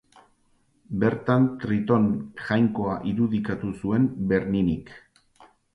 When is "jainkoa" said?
2.47-2.99